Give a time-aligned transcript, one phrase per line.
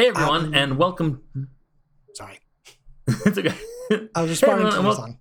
[0.00, 1.20] Hey everyone, Um, and welcome.
[2.14, 2.38] Sorry.
[3.06, 3.52] it's okay.
[4.14, 5.18] I was responding everyone, to the song.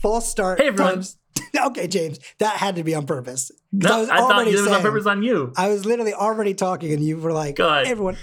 [0.00, 0.60] False start.
[0.60, 0.92] Hey, everyone.
[0.92, 1.18] times-
[1.66, 3.50] okay, James, that had to be on purpose.
[3.72, 5.52] No, I was I thought already it was on purpose on you.
[5.56, 7.86] I was literally already talking, and you were like, Go ahead.
[7.86, 8.16] "Hey, everyone."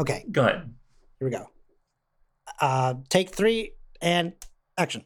[0.00, 0.72] Okay, Go ahead.
[1.18, 1.46] here we go.
[2.62, 4.32] Uh, take three and
[4.78, 5.04] action.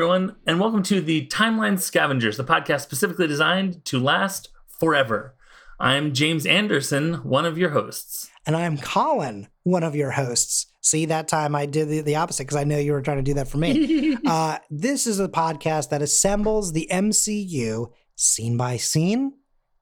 [0.00, 5.36] Everyone, and welcome to the Timeline Scavengers, the podcast specifically designed to last forever.
[5.78, 8.30] I'm James Anderson, one of your hosts.
[8.46, 10.72] And I'm Colin, one of your hosts.
[10.80, 13.22] See, that time I did the, the opposite because I know you were trying to
[13.22, 14.16] do that for me.
[14.26, 19.34] uh, this is a podcast that assembles the MCU scene by scene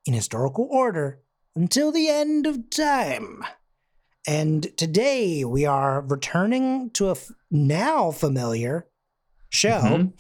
[0.05, 1.21] in historical order
[1.55, 3.45] until the end of time.
[4.27, 8.89] And today we are returning to a f- now familiar
[9.49, 9.81] show.
[9.81, 10.13] Mhm.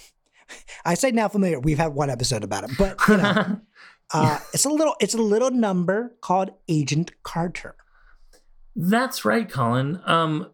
[0.84, 1.60] I say now familiar.
[1.60, 3.60] We've had one episode about it, but you know,
[4.14, 7.76] uh, it's a little it's a little number called Agent Carter.
[8.74, 10.00] That's right, Colin.
[10.06, 10.50] Um,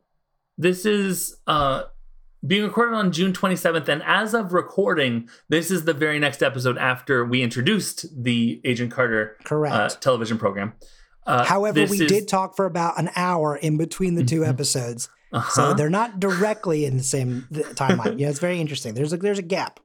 [0.56, 1.84] this is uh,
[2.46, 6.78] being recorded on June 27th, and as of recording, this is the very next episode
[6.78, 9.74] after we introduced the Agent Carter Correct.
[9.74, 10.72] uh, television program.
[11.26, 15.08] Uh, However, we is- did talk for about an hour in between the two Mhm.
[15.34, 15.74] Episodes, so Uh-huh.
[15.74, 18.18] they're not directly in the same timeline.
[18.18, 18.94] yeah, it's very interesting.
[18.94, 19.80] There's a there's a gap.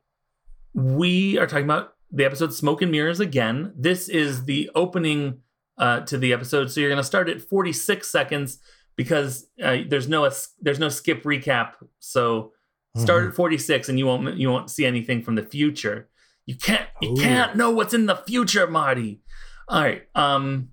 [0.73, 3.73] we are talking about the episode Smoke and Mirrors again.
[3.77, 5.39] This is the opening
[5.77, 8.59] uh, to the episode, so you're going to start at 46 seconds
[8.95, 10.29] because uh, there's no
[10.61, 11.73] there's no skip recap.
[11.99, 12.53] So
[12.97, 13.29] start Mm-hmm.
[13.29, 16.09] at 46, and you won't you won't see anything from the future.
[16.45, 17.15] You can't you Ooh.
[17.15, 19.21] can't know what's in the future, Marty.
[19.67, 20.69] All right, um,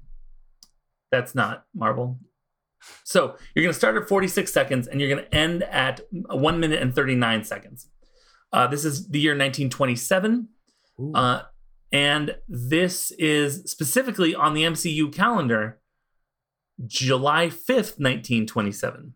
[1.12, 2.18] that's not Marvel.
[3.04, 6.58] So you're going to start at 46 seconds, and you're going to end at one
[6.60, 7.88] minute and 39 seconds.
[8.52, 10.48] Uh, this is the year 1927.
[11.14, 11.42] Uh,
[11.92, 15.78] and this is specifically on the MCU calendar,
[16.86, 19.14] July 5th, 1927.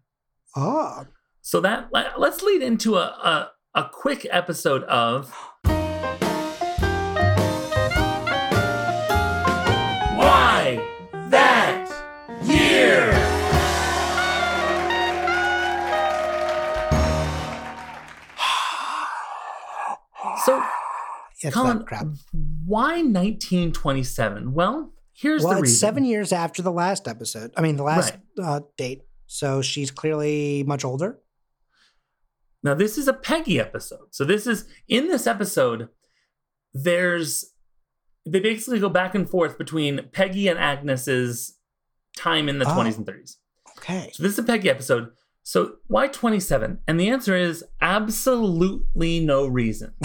[0.56, 1.06] oh,
[1.42, 5.34] So that let- let's lead into a, a, a quick episode of
[21.42, 22.06] it's Colin, crap.
[22.66, 24.52] why 1927?
[24.52, 25.78] Well, here's Well, the it's reason.
[25.78, 27.52] seven years after the last episode.
[27.56, 29.02] I mean, the last uh, date.
[29.26, 31.18] So she's clearly much older.
[32.62, 34.08] Now, this is a Peggy episode.
[34.10, 35.88] So, this is in this episode,
[36.74, 37.46] there's
[38.26, 41.56] they basically go back and forth between Peggy and Agnes's
[42.18, 42.74] time in the Oh.
[42.74, 43.36] 20s and 30s.
[43.78, 44.10] Okay.
[44.12, 45.08] So, this is a Peggy episode.
[45.42, 46.80] So, why 27?
[46.86, 49.94] And the answer is absolutely no reason.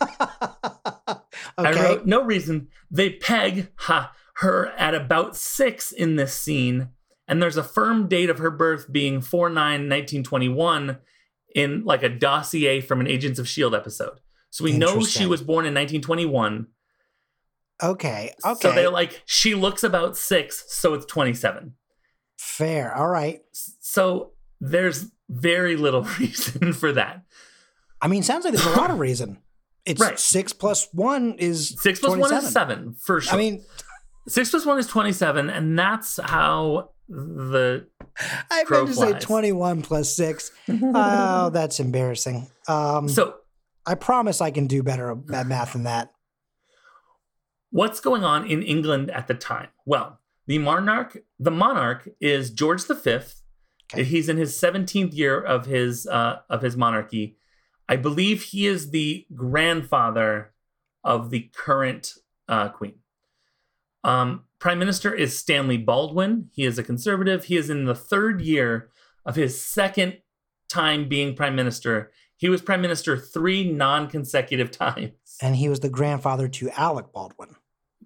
[1.58, 2.68] I wrote no reason.
[2.90, 6.90] They peg ha, her at about six in this scene,
[7.26, 10.98] and there's a firm date of her birth being 4 9 1921
[11.54, 13.76] in like a dossier from an Agents of S.H.I.E.L.D.
[13.76, 14.20] Episode.
[14.50, 16.68] So we know she was born in 1921.
[17.82, 18.32] Okay.
[18.44, 18.60] Okay.
[18.60, 21.74] So they're like, she looks about six, so it's 27.
[22.38, 22.94] Fair.
[22.94, 23.40] All right.
[23.52, 27.22] So there's very little reason for that.
[28.00, 29.38] I mean, sounds like there's a lot of reason.
[29.88, 30.18] It's Right.
[30.18, 33.34] six plus one is Six plus one is seven, for sure.
[33.34, 33.64] I mean,
[34.28, 37.86] six plus one is 27, and that's how the
[38.50, 40.50] I Crow meant to say 21 plus six.
[40.68, 42.48] Oh, that's embarrassing.
[42.68, 43.36] Um, so
[43.86, 46.12] I promise I can do better at math than that.
[47.70, 49.68] what's going on in England at the time?
[49.86, 53.18] Well, the monarch, the monarch is George V.
[53.90, 54.04] Okay.
[54.04, 57.36] He's in his 17th year of his uh, of his monarchy.
[57.88, 60.52] I believe he is the grandfather
[61.04, 62.14] of the current
[62.48, 62.94] uh, queen.
[64.04, 66.50] Um, Prime Minister is Stanley Baldwin.
[66.52, 67.44] He is a conservative.
[67.44, 68.90] He is in the third year
[69.24, 70.18] of his second
[70.68, 72.10] time being prime minister.
[72.36, 75.12] He was prime minister three non-consecutive times.
[75.40, 77.56] And he was the grandfather to Alec Baldwin.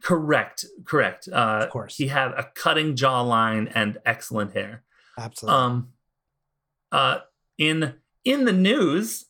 [0.03, 1.29] Correct, correct.
[1.33, 1.97] Uh, Of course.
[1.97, 4.83] he had a cutting jawline and excellent hair.
[5.19, 5.59] Absolutely.
[5.61, 5.89] Um,
[6.91, 7.19] uh,
[7.59, 7.95] in
[8.25, 9.27] in the news,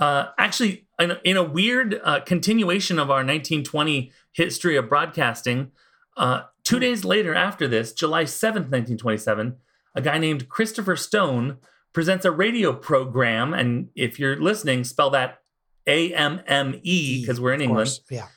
[0.00, 5.70] Uh, actually, in a, in a weird uh, continuation of our 1920 history of broadcasting,
[6.16, 9.56] uh, two days later after this, July 7th, 1927,
[9.94, 11.58] a guy named Christopher Stone
[11.92, 13.52] presents a radio program.
[13.52, 15.42] And if you're listening, spell that
[15.86, 18.00] A M M E because we're in England.
[18.10, 18.28] Yeah.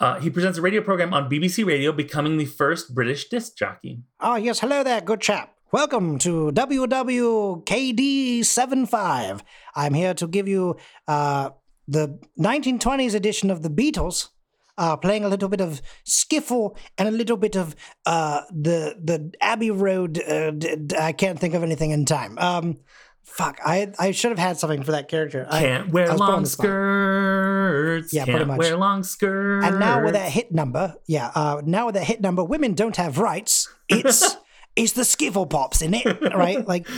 [0.00, 4.00] Uh, he presents a radio program on BBC Radio, becoming the first British disc jockey.
[4.20, 4.60] Oh, yes.
[4.60, 5.53] Hello there, good chap.
[5.72, 9.40] Welcome to WWKD75.
[9.74, 10.76] I'm here to give you
[11.08, 11.50] uh,
[11.88, 14.28] the 1920s edition of the Beatles,
[14.78, 17.74] uh, playing a little bit of skiffle and a little bit of
[18.06, 20.22] uh, the the Abbey Road.
[20.22, 22.38] Uh, d- d- I can't think of anything in time.
[22.38, 22.76] Um,
[23.24, 25.44] fuck, I I should have had something for that character.
[25.50, 28.12] Can't wear I put on long skirts.
[28.12, 28.58] Yeah, can't pretty much.
[28.58, 29.66] wear long skirts.
[29.66, 32.94] And now with that hit number, yeah, uh, now with that hit number, women don't
[32.96, 33.68] have rights.
[33.88, 34.36] It's
[34.76, 36.04] it's the skiffle pops in it,
[36.34, 36.66] right?
[36.66, 36.88] Like,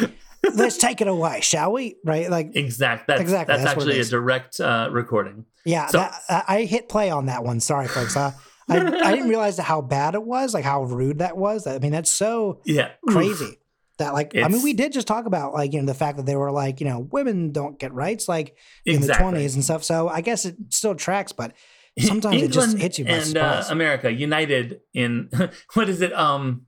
[0.54, 1.96] let's take it away, shall we?
[2.04, 2.30] Right?
[2.30, 3.06] Like, Exact.
[3.06, 5.44] That's, Exactly, That's, that's actually a direct uh, recording.
[5.64, 7.60] yeah, So- that, I I hit play on that one.
[7.60, 8.16] Sorry, folks.
[8.16, 8.32] Uh,
[8.68, 11.66] I I didn't realize how bad it was, like how rude that was.
[11.66, 12.90] I mean, that's so Yeah.
[13.08, 13.58] Crazy.
[13.98, 16.26] That like, I mean, we did just talk about like you know the fact that
[16.26, 19.84] they were like you know women don't get rights like in the twenties and stuff.
[19.84, 21.54] So I guess it still tracks, but
[21.98, 23.64] sometimes it just England hits you and uh.
[23.70, 25.30] America united in
[25.74, 26.12] what is it?
[26.12, 26.66] Um,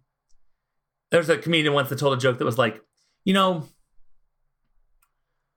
[1.11, 2.81] there's a comedian once that told a joke that was like,
[3.25, 3.65] you know,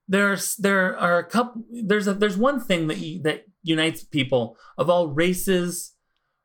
[0.08, 1.64] there's there are a couple.
[1.72, 5.94] There's a there's one thing that you, that unites people of all races,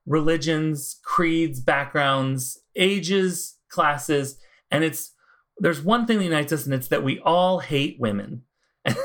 [0.07, 4.39] religions, creeds, backgrounds, ages, classes,
[4.71, 5.13] and it's
[5.59, 8.43] there's one thing that unites us, and it's that we all hate women.
[8.87, 8.97] And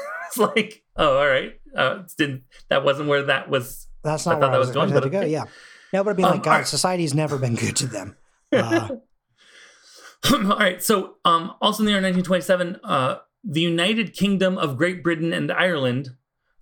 [0.45, 4.39] it's like, oh, all right, uh, didn't that wasn't where that was That's I not
[4.39, 5.17] thought where I was, was going, but to go.
[5.19, 5.29] okay.
[5.29, 5.43] Yeah.
[5.91, 6.67] No, but it'd be Um, like, God, alright.
[6.67, 8.15] society's never been good to them.
[8.53, 8.87] Uh,
[10.31, 10.81] All right.
[10.83, 15.51] So, um, also in the year 1927, uh, the United Kingdom of Great Britain and
[15.51, 16.11] Ireland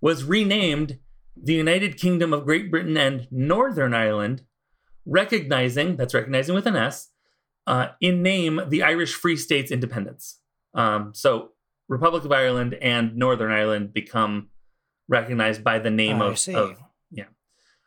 [0.00, 0.98] was renamed
[1.36, 4.42] the United Kingdom of Great Britain and Northern Ireland,
[5.06, 7.10] recognizing that's recognizing with an S
[7.66, 10.38] uh, in name the Irish Free State's independence.
[10.74, 11.50] Um, so,
[11.88, 14.48] Republic of Ireland and Northern Ireland become
[15.08, 16.78] recognized by the name I of, of
[17.10, 17.24] yeah,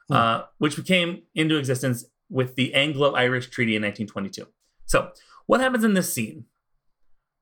[0.09, 0.13] Hmm.
[0.13, 4.47] uh, which became into existence with the Anglo-Irish Treaty in 1922.
[4.85, 5.11] So,
[5.45, 6.45] what happens in this scene?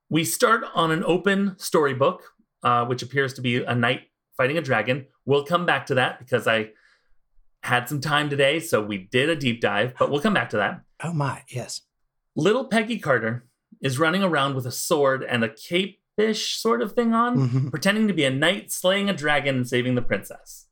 [0.09, 2.23] We start on an open storybook,
[2.63, 4.01] uh, which appears to be a knight
[4.35, 5.07] fighting a dragon.
[5.25, 6.69] We'll come back to that because I
[7.63, 10.57] had some time today, so we did a deep dive, but we'll come back to
[10.57, 10.81] that.
[11.03, 11.81] oh my, yes.
[12.35, 13.45] Little Peggy Carter
[13.81, 17.69] is running around with a sword and a cape-ish sort of thing on, Mhm.
[17.71, 20.67] pretending to be a knight slaying a dragon and saving the princess.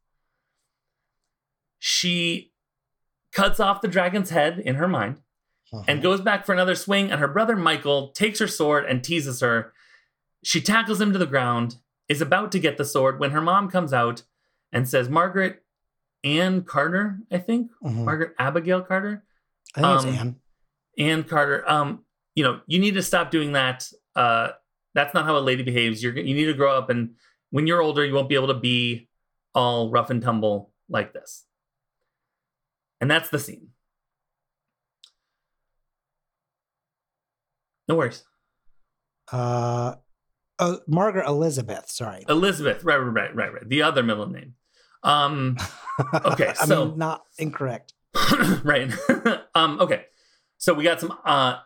[1.80, 2.52] She
[3.32, 5.22] cuts off the dragon's head in her mind
[5.71, 6.01] and Uh-huh.
[6.01, 9.74] goes back for another swing, and her brother Michael takes her sword and teases her.
[10.44, 11.77] She tackles him to the ground,
[12.07, 14.24] is about to get the sword when her mom comes out
[14.71, 15.63] and says, Margaret
[16.24, 18.04] Ann Carter, I think, Mhm.
[18.06, 19.24] Margaret Abigail Carter,
[19.75, 20.36] I think um, it's Anne.
[20.98, 22.04] Ann Carter, um,
[22.36, 23.88] you know, you need to stop doing that.
[24.15, 24.50] Uh,
[24.95, 26.01] that's not how a lady behaves.
[26.04, 27.15] You're you need to grow up, and
[27.51, 29.07] when you're older, you won't be able to be
[29.54, 31.45] all rough and tumble like this.
[33.01, 33.69] And that's the scene.
[37.89, 38.24] No worries.
[39.31, 39.95] Uh,
[40.59, 41.89] oh, Margaret Elizabeth.
[41.89, 42.24] Sorry.
[42.30, 43.68] Elizabeth, right, right, right, right, right.
[43.68, 44.53] The other middle name.
[45.03, 45.57] Um,
[46.25, 47.94] Okay, I so- mean, not incorrect.
[48.63, 48.89] right.
[49.55, 50.05] um, okay.
[50.58, 51.58] So we got some uh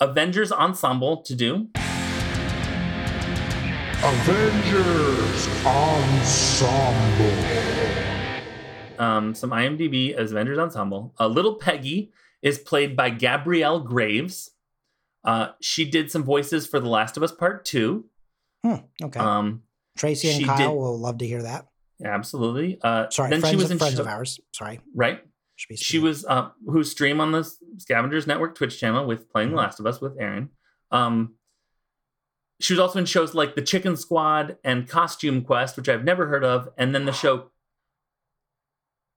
[0.00, 1.68] Avengers ensemble to do.
[4.02, 7.32] Avengers Ensemble.
[8.98, 11.14] Um, some IMDb as Avengers ensemble.
[11.18, 14.50] Uh, Little Peggy is played by Gabrielle Graves.
[15.26, 18.06] Uh, she did some voices for The Last of Us Part Two.
[18.64, 19.18] Hmm, okay.
[19.20, 19.62] Um,
[19.98, 21.66] Tracy and Kyle did- will love to hear that.
[22.04, 22.78] absolutely.
[22.82, 24.40] Uh, Sorry, then friends, she was of, in friends show- of ours.
[24.52, 24.80] Sorry.
[24.94, 25.22] right.
[25.58, 29.52] She was uh who stream on the Scavengers Network Twitch channel with playing Mhm.
[29.52, 30.50] The Last of Us with Aaron.
[30.90, 31.36] Um
[32.60, 36.26] she was also in shows like The Chicken Squad and Costume Quest, which I've never
[36.28, 37.50] heard of, and then the show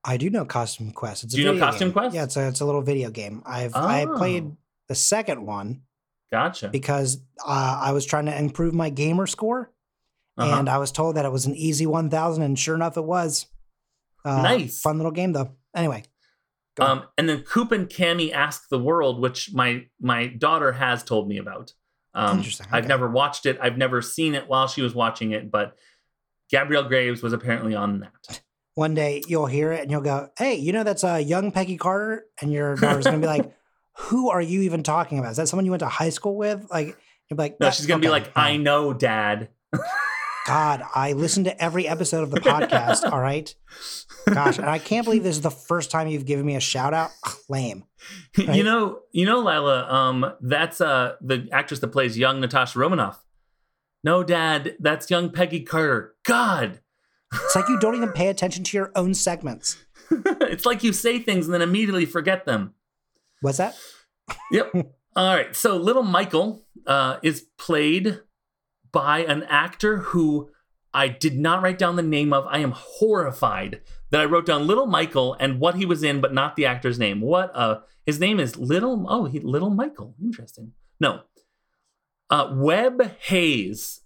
[0.06, 1.26] I do know Costume Quest.
[1.26, 1.94] It's a Do you know Costume game.
[1.94, 2.16] Quest?
[2.16, 3.44] Yeah, it's a it's a little video game.
[3.46, 4.16] I've I Oh.
[4.18, 4.50] played
[4.88, 5.82] the second one
[6.32, 6.68] Gotcha.
[6.70, 9.72] because uh, I was trying to improve my gamer score,
[10.38, 10.60] Uh-huh.
[10.60, 13.04] and I was told that it was an easy one thousand, and sure enough, it
[13.06, 13.48] was.
[14.26, 14.80] Uh, Nice.
[14.82, 15.52] fun little game though.
[15.76, 16.04] Anyway.
[16.80, 21.28] Um, and then Coop and Cammy Ask the World, which my my daughter has told
[21.28, 21.74] me about.
[22.14, 23.58] Um, Interesting, I've never watched it.
[23.62, 25.76] I've never seen it while she was watching it, but
[26.50, 28.42] Gabrielle Graves was apparently on that.
[28.76, 31.76] one day you'll hear it and you'll go, "Hey, you know that's uh, young Peggy
[31.76, 33.52] Carter," and your daughter's gonna be like,
[34.04, 35.32] "Who are you even talking about?
[35.32, 36.98] Is that someone you went to high school with?" Like,
[37.30, 39.50] you'll be like, No, "Uh, she's gonna be like, "I know, Dad."
[40.48, 43.12] God, I listened to every episode of the podcast.
[43.12, 43.54] all right.
[44.28, 46.94] Gosh, and I can't believe this is the first time you've given me a shout
[46.94, 47.12] out.
[47.48, 47.84] Lame.
[48.38, 48.56] Right.
[48.56, 53.24] You know, you know, Lila, um, that's uh the actress that plays young Natasha Romanoff.
[54.04, 56.16] No, Dad, that's young Peggy Carter.
[56.24, 56.80] God.
[57.34, 59.78] It's like you don't even pay attention to your own segments.
[60.12, 62.74] it's like you say things and then immediately forget them.
[63.42, 63.76] What's that?
[64.52, 64.72] Yep.
[65.16, 65.56] All right.
[65.56, 68.20] So little Michael uh, is played
[68.92, 70.50] by an actor who
[70.94, 72.46] I did not write down the name of.
[72.48, 73.82] I am horrified
[74.12, 76.98] that I wrote down Little Michael and what he was in, but not the actor's
[77.00, 77.22] name.
[77.22, 77.52] What?
[77.56, 79.06] Uh, his name is Little.
[79.08, 80.16] Oh, he, Little Michael.
[80.22, 80.74] Interesting.
[81.00, 81.22] No.
[82.30, 84.02] Uh, Webb Hayes.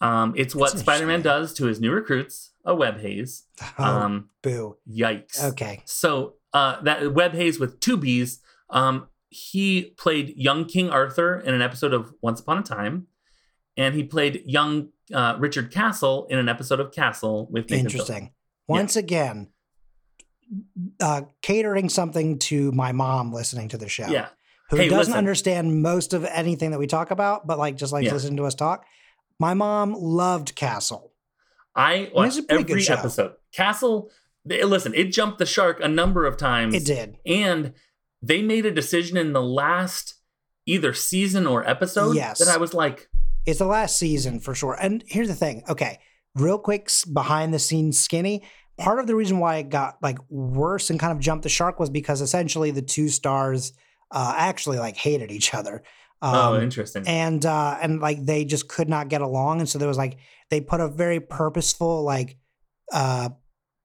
[0.00, 2.52] Um, it's what Spider-Man does to his new recruits.
[2.64, 3.44] A Webb Hayes.
[3.78, 4.76] Oh, Um, boo.
[4.88, 5.42] yikes.
[5.42, 5.82] Okay.
[5.86, 8.40] So uh, that web Hayes with two B's.
[8.72, 13.06] Um, he played young King Arthur in an episode of Once Upon a Time,
[13.76, 17.86] and he played young uh, Richard Castle in an episode of Castle with Nathan.
[17.86, 18.32] Interesting.
[18.66, 19.48] Once again,
[21.00, 24.06] uh, catering something to my mom listening to the show.
[24.08, 24.28] Yeah,
[24.70, 25.14] Who Hey, doesn't listen.
[25.14, 28.12] understand most of anything that we talk about, but like just like Yeah.
[28.12, 28.84] listening to us talk.
[29.38, 31.12] My mom loved Castle.
[31.74, 33.32] I watched a pretty good every episode.
[33.52, 34.10] Castle.
[34.44, 36.74] Listen, it jumped the shark a number of times.
[36.74, 37.16] It did.
[37.24, 37.72] and
[38.22, 40.14] they made a decision in the last
[40.66, 42.38] either season or episode Yes.
[42.38, 43.08] that I was like,
[43.46, 44.76] It's the last season for sure.
[44.80, 45.64] And here's the thing.
[45.68, 45.98] Okay,
[46.36, 48.44] real quick behind the scenes skinny.
[48.78, 51.78] Part of the reason why it got like worse and kind of jumped the shark
[51.80, 53.72] was because essentially the two stars
[54.10, 55.82] uh, actually like hated each other.
[56.22, 57.02] oh, Um, interesting.
[57.06, 60.16] and uh and like they just could not get along and so there was like
[60.50, 62.36] they put a very purposeful like
[62.92, 63.30] uh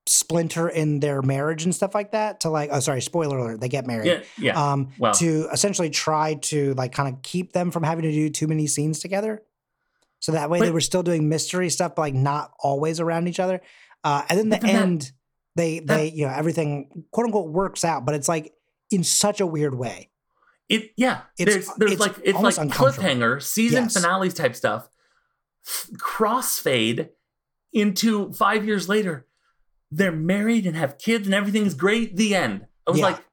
[0.08, 3.68] splinter in their marriage and stuff like that to like oh sorry spoiler alert they
[3.68, 4.72] get married yeah, yeah.
[4.72, 5.12] um Wow.
[5.12, 8.66] to essentially try to like kind of keep them from having to do too many
[8.66, 9.42] scenes together
[10.20, 13.38] so that way they were still doing mystery stuff but like not always around each
[13.40, 13.60] other
[14.04, 15.12] uh and then the But then that- end
[15.56, 18.52] they they you know everything quote unquote works out but it's like
[18.90, 20.10] in such a weird way
[20.68, 21.22] It yeah.
[21.38, 23.94] It's- there's there's it's like it's like cliffhanger season Yes.
[23.94, 24.88] finales type stuff.
[25.98, 27.10] Crossfade
[27.72, 29.26] into five years later,
[29.90, 32.16] they're married and have kids and everything's great.
[32.16, 32.66] The end.
[32.86, 33.06] I was Yeah.
[33.06, 33.24] like,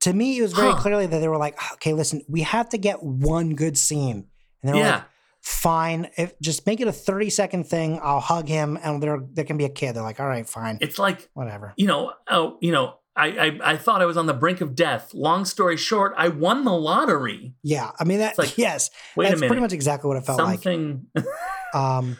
[0.00, 0.78] to me, it was very Huh.
[0.78, 4.26] clearly that they were like, okay, listen, we have to get one good scene.
[4.62, 5.04] And they were yeah, like,
[5.42, 9.44] fine, if just make it a 30 second thing, I'll hug him and there there
[9.44, 9.94] can be a kid.
[9.94, 10.78] They're like, all right, fine.
[10.80, 11.72] it's like Whatever.
[11.76, 14.74] you know, oh, you know, I, I I thought I was on the brink of
[14.74, 15.14] death.
[15.14, 17.54] Long story short, I won the lottery.
[17.62, 17.90] Yeah.
[17.98, 18.90] I mean that It's like, yes.
[19.16, 21.06] Wait that's a minute, pretty much exactly what it felt something.
[21.14, 21.24] like.
[21.74, 22.16] Um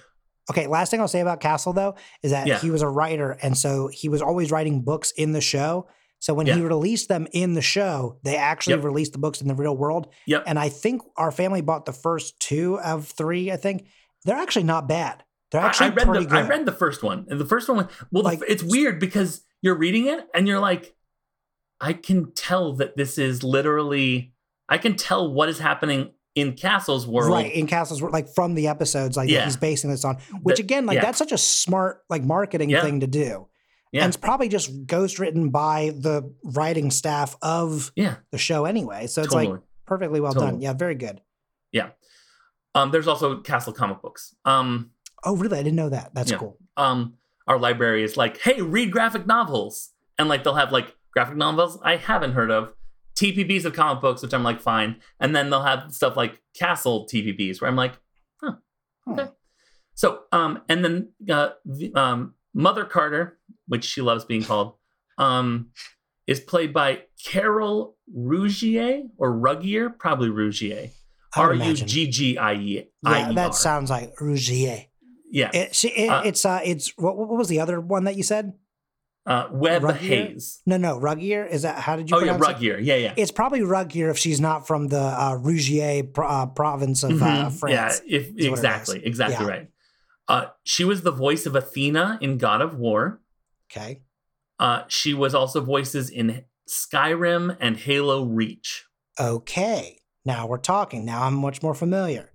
[0.50, 2.58] okay, last thing I'll say about Castle though is that Yeah.
[2.58, 5.88] he was a writer and so he was always writing books in the show.
[6.18, 8.84] So when he released them in the show, they actually Yep.
[8.84, 10.08] released the books in the real world.
[10.26, 10.44] Yep.
[10.46, 13.86] And I think our family bought the first two of three, I think.
[14.24, 15.22] They're actually not bad.
[15.52, 16.44] They're actually I read pretty the good.
[16.44, 18.24] I read the first one, and the first one was well.
[18.24, 20.96] Like- f- it's weird because you're reading it and you're like,
[21.80, 24.32] I can tell that this is literally.
[24.68, 27.32] I can tell what is happening in Castle's world.
[27.32, 29.44] Right in Castle's World, like from the episodes, like Yeah.
[29.46, 30.18] he's basing this on.
[30.42, 31.02] Which again, like yeah.
[31.02, 32.82] that's such a smart like marketing Yeah.
[32.82, 33.48] thing to do.
[33.90, 34.02] Yeah.
[34.04, 39.06] And it's probably just ghost written by the writing staff of Yeah, the show anyway.
[39.08, 39.54] So it's totally.
[39.54, 40.60] like perfectly well done.
[40.60, 41.22] Yeah, very good.
[41.72, 41.90] Yeah.
[42.74, 44.34] Um, there's also Castle comic books.
[44.44, 44.90] Um,
[45.24, 45.58] Oh, really?
[45.58, 46.10] I didn't know that.
[46.14, 46.36] That's Yeah.
[46.38, 46.58] cool.
[46.76, 47.14] um,
[47.48, 51.78] our library is like, hey, read graphic novels, and like they'll have like graphic novels
[51.82, 52.74] I haven't heard of,
[53.16, 57.06] TPBs of comic books, which I'm like fine, and then they'll have stuff like Castle
[57.10, 57.94] TPBs, where I'm like,
[58.42, 58.52] huh,
[59.10, 59.22] okay.
[59.24, 59.28] Hmm.
[59.94, 64.74] So, um, and then uh, the, um, Mother Carter, which she loves being called,
[65.16, 65.70] um,
[66.26, 70.90] is played by Carol Rougier or Ruggier, probably Rougier,
[71.34, 71.74] R U.
[71.74, 72.88] G G I E.
[73.02, 74.86] Yeah, that sounds like Rougier.
[75.30, 75.50] yeah.
[75.54, 78.22] It, she, it, Uh, it's uh, it's what, what was the other one that you
[78.22, 78.52] said?
[79.26, 79.96] Uh, Webb Ruggier?
[79.96, 80.62] Hayes.
[80.66, 81.44] No, no, Ruggier.
[81.50, 82.16] Is that how did you?
[82.16, 82.64] Oh yeah, pronounce it?
[82.64, 82.78] Ruggier.
[82.84, 83.14] Yeah, yeah.
[83.16, 87.26] It's probably Ruggier if she's not from the uh, Rougier pro- uh, province of uh,
[87.50, 87.52] Mhm.
[87.58, 88.02] France.
[88.06, 89.50] Yeah, if, exactly, exactly Yeah.
[89.50, 89.68] right.
[90.28, 93.20] Uh, she was the voice of Athena in God of War.
[93.70, 94.02] Okay.
[94.60, 98.86] Uh, she was also voices in Skyrim and Halo Reach.
[99.20, 99.98] Okay.
[100.24, 101.04] Now we're talking.
[101.04, 102.32] Now I'm much more familiar.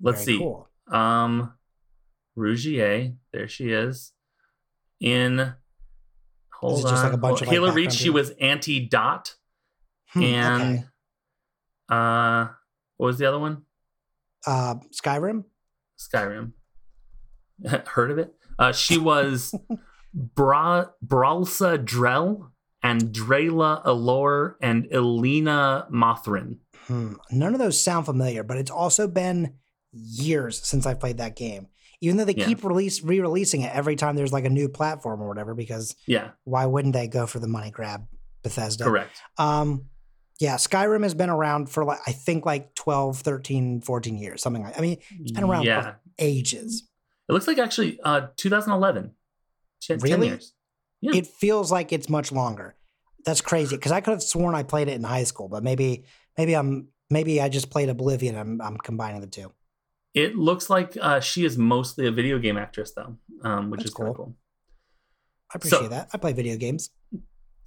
[0.00, 0.42] Let's Very see.
[0.42, 0.68] Cool.
[0.90, 1.54] Um,
[2.36, 4.12] Rougier, there she is.
[5.00, 5.54] In
[6.60, 7.92] hold it just like on, a bunch hold- of, like, Halo Reach.
[7.92, 9.34] She was Auntie Dot,
[10.08, 10.84] Hmm, and okay.
[11.88, 12.46] uh,
[12.96, 13.62] what was the other one?
[14.46, 15.44] uh, Skyrim.
[15.98, 16.52] Skyrim.
[17.88, 18.34] Heard of it?
[18.58, 19.54] Uh, she was
[20.14, 22.50] Bra Bralsa Drell
[22.82, 26.58] and Drela Allure and Elynea Mothren.
[26.86, 27.14] Hmm.
[27.30, 29.54] None of those sound familiar, but it's also been
[29.92, 31.68] years since I played that game.
[32.04, 32.46] Even though they Yeah.
[32.46, 36.30] keep release re-releasing it every time there's like a new platform or whatever, because Yeah,
[36.44, 38.06] why wouldn't they go for the money grab,
[38.42, 38.84] Bethesda?
[38.84, 39.12] correct.
[39.38, 39.86] Um,
[40.40, 44.62] yeah, Skyrim has been around for like I think like 12, 13, 14 years, something
[44.62, 44.76] like.
[44.78, 46.88] I mean, It's been around for- Yeah, ages.
[47.28, 49.12] it looks like actually uh 2011.
[49.80, 50.26] Ten, 10 Really?
[50.28, 50.52] years.
[51.00, 51.12] Yeah.
[51.14, 52.74] It feels like it's much longer.
[53.26, 56.04] That's crazy because I could have sworn I played it in high school, but maybe
[56.36, 58.36] maybe I'm maybe I just played Oblivion.
[58.36, 59.52] I'm I'm combining the two.
[60.14, 63.90] It looks like uh, she is mostly a video game actress, though, um, which That's
[63.90, 64.14] is cool.
[64.14, 64.36] cool.
[65.52, 66.08] I appreciate So- that.
[66.12, 66.90] I play video games.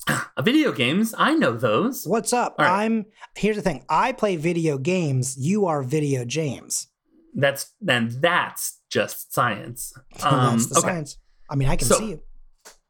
[0.42, 2.06] Video games, I know those.
[2.08, 2.56] What's up?
[2.58, 2.84] Right.
[2.86, 3.84] I'm here's the thing.
[3.90, 5.36] I play video games.
[5.38, 6.88] You are video James.
[7.34, 9.94] That's and that's just science.
[10.24, 11.18] Um, That's the okay, science.
[11.50, 12.22] I mean, I can So- see you.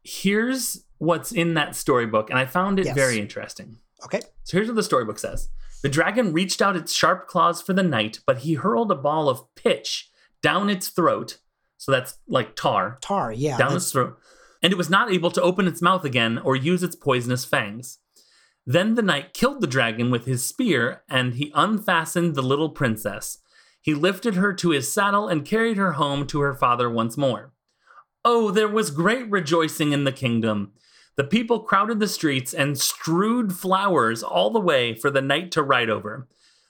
[0.04, 2.96] here's what's in that storybook, and I found it Yes.
[2.96, 3.78] very interesting.
[4.06, 4.22] Okay.
[4.44, 5.50] So here's what the storybook says
[5.84, 9.30] The dragon reached out its sharp claws for the knight, but he hurled a ball
[9.30, 10.10] of pitch
[10.42, 11.38] down its throat.
[11.78, 13.32] So that's like tar, Tar.
[13.32, 13.52] Yeah.
[13.58, 14.18] down that's- its throat.
[14.64, 18.00] And it was not able to open its mouth again or use its poisonous fangs.
[18.66, 23.38] Then the knight killed the dragon with his spear, and he unfastened the little princess.
[23.80, 27.54] He lifted her to his saddle and carried her home to her father once more.
[28.26, 30.74] Oh, there was great rejoicing in the kingdom.
[31.18, 35.64] The people crowded the streets and strewed flowers all the way for the knight to
[35.64, 36.28] ride over.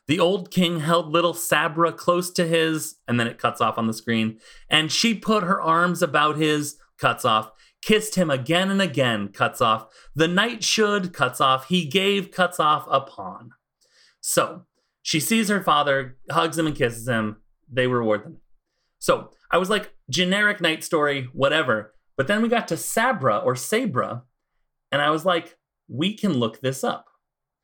[0.08, 3.88] The old king held little Sabra close to his, and then it cuts off on
[3.88, 4.40] the screen,
[4.70, 7.52] and she put her arms about his, cuts off,
[7.82, 9.88] kissed him again and again, cuts off.
[10.16, 13.52] The knight should, cuts off, he gave, cuts off upon.
[14.22, 14.66] So
[15.02, 17.38] she sees her father, hugs him and kisses him.
[17.70, 18.38] They reward them.
[19.00, 21.94] So I was like, generic knight story, whatever.
[22.16, 24.24] But then we got to Sabra or Sabra,
[24.92, 27.06] and I was like, we can look this up.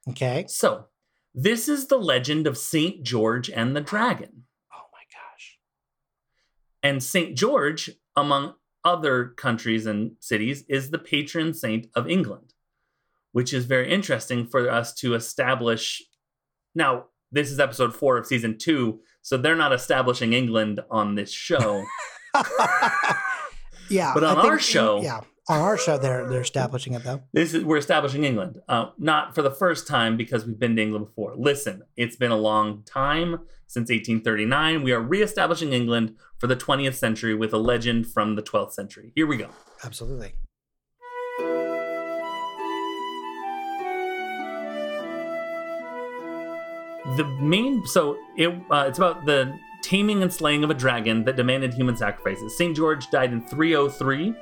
[0.09, 0.45] okay.
[0.47, 0.85] So
[1.33, 4.43] this is the legend of Saint George and the Dragon.
[4.73, 5.57] Oh my gosh.
[6.83, 7.35] And St.
[7.37, 8.53] George, among
[8.85, 12.53] other countries and cities, is the patron saint of England,
[13.31, 16.01] which is very interesting for us to establish.
[16.75, 21.31] Now, this is episode four of season two, so they're not establishing England on this
[21.31, 21.83] show.
[23.89, 24.13] yeah.
[24.13, 27.21] But on I think- our show- yeah, on our show, they're they're establishing it though.
[27.33, 30.81] this is we're establishing England, uh, not for the first time because we've been to
[30.81, 31.33] England before.
[31.35, 34.83] Listen, it's been a long time since 1839.
[34.83, 39.11] We are reestablishing England for the 20th century with a legend from the 12th century.
[39.15, 39.49] Here we go.
[39.83, 40.33] Absolutely.
[47.17, 49.53] the main so it uh, it's about the
[49.83, 52.57] taming and slaying of a dragon that demanded human sacrifices.
[52.57, 54.33] Saint George died in 303.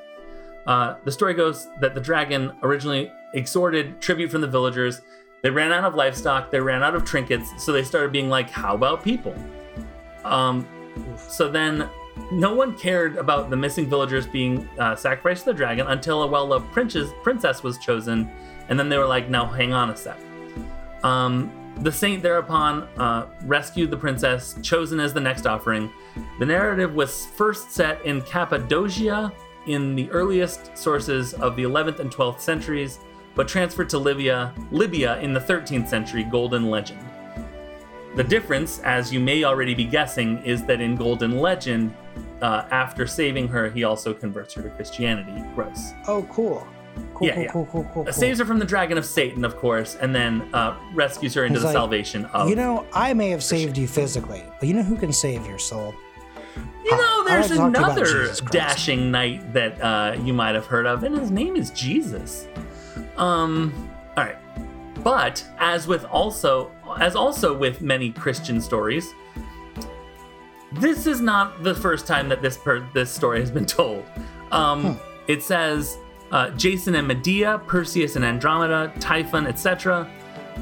[0.65, 5.01] Uh, the story goes that the dragon originally extorted tribute from the villagers.
[5.41, 6.51] They ran out of livestock.
[6.51, 9.35] They ran out of trinkets, so they started being like, "How about people?"
[10.23, 10.67] Um,
[11.17, 11.89] so then,
[12.31, 16.27] no one cared about the missing villagers being uh, sacrificed to the dragon until a
[16.27, 18.29] well-loved princess princess was chosen,
[18.69, 20.17] and then they were like, "Now, hang on a sec."
[21.03, 25.91] Um, the saint thereupon uh, rescued the princess, chosen as the next offering.
[26.37, 29.31] The narrative was first set in Cappadocia
[29.71, 32.99] in the earliest sources of the 11th and 12th centuries,
[33.35, 36.99] but transferred to Libya, Libya in the 13th century Golden Legend.
[38.15, 41.93] The difference, as you may already be guessing, is that in Golden Legend,
[42.41, 45.41] uh, after saving her, he also converts her to Christianity.
[45.55, 45.93] Gross.
[46.07, 46.67] Oh, cool.
[47.13, 47.51] Cool, Yeah, cool, yeah.
[47.51, 48.13] cool, cool, cool, Uh, cool.
[48.13, 51.53] Saves her from the dragon of Satan, of course, and then uh, rescues her into
[51.53, 52.49] He's the like, salvation of.
[52.49, 55.59] You know, I may have saved you physically, but you know who can save your
[55.59, 55.95] soul?
[56.83, 60.33] You know, there's like to talk to you about another dashing knight that uh, you
[60.33, 62.47] might have heard of, and his name is Jesus.
[63.17, 64.37] Um, all right,
[65.03, 69.13] but as with also as also with many Christian stories,
[70.73, 74.05] this is not the first time that this per- this story has been told.
[74.51, 75.97] Um, It says
[76.31, 80.09] uh, Jason and Medea, Perseus and Andromeda, Typhon, etc.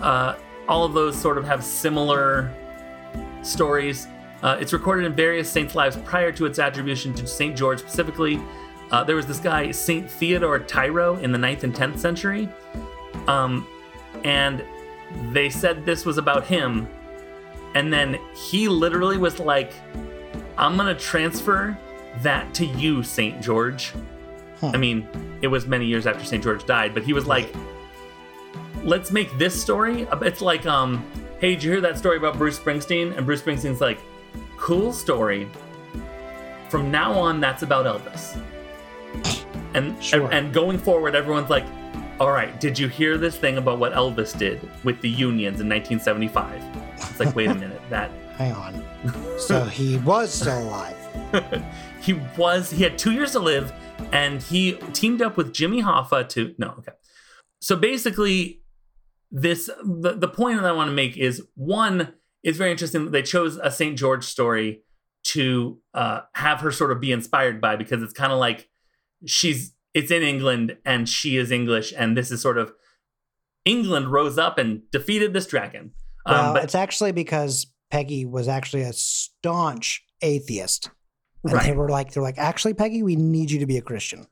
[0.02, 0.36] Uh,
[0.68, 2.52] all of those sort of have similar
[3.42, 4.08] stories.
[4.42, 8.42] Uh, it's recorded in various saints' lives prior to its attribution to Saint George specifically.
[8.92, 12.50] Uh, there was this guy, Saint Theodore Tyro, in the 9th and 10th century.
[13.28, 13.68] Um,
[14.24, 14.64] and
[15.32, 16.88] they said this was about him.
[17.76, 19.74] And then he literally was like,
[20.58, 21.78] I'm going to transfer
[22.22, 23.94] that to you, Saint George.
[24.60, 24.72] Huh.
[24.74, 25.08] I mean,
[25.42, 27.54] it was many years after Saint George died, but he was like,
[28.84, 30.08] let's make this story.
[30.22, 31.06] It's like, um,
[31.40, 33.16] hey, did you hear that story about Bruce Springsteen?
[33.16, 34.00] And Bruce Springsteen's like,
[34.60, 35.50] cool story.
[36.70, 38.40] From now on, that's about Elvis.
[39.74, 40.26] And, Sure.
[40.26, 41.66] and and going forward, everyone's like,
[42.20, 45.70] all right, did you hear this thing about what Elvis did with the unions in
[45.70, 46.62] 1975?
[46.96, 48.84] It's like, wait a minute, that hang on.
[49.38, 50.96] So he was still alive.
[52.02, 53.72] he was he had two years to live
[54.12, 56.94] and he teamed up with jimmy hoffa to no okay
[57.60, 58.62] so basically
[59.30, 63.12] this the, the point that i want to make is one it's very interesting that
[63.12, 64.82] they chose a st george story
[65.24, 68.70] to uh, have her sort of be inspired by because it's kind of like
[69.26, 72.72] she's it's in england and she is english and this is sort of
[73.66, 75.92] england rose up and defeated this dragon
[76.26, 80.90] Well, um, but it's actually because Peggy was actually a staunch atheist.
[81.44, 84.28] And they were like, they're like, actually, Peggy, we need you to be a Christian.